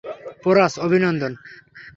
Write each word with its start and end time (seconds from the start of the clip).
Porous, 0.43 0.73
অভিনন্দন! 0.79 1.33